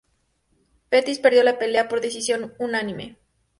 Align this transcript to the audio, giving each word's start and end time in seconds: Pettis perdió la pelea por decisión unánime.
Pettis 0.89 1.19
perdió 1.19 1.43
la 1.43 1.59
pelea 1.59 1.87
por 1.87 2.01
decisión 2.01 2.55
unánime. 2.57 3.17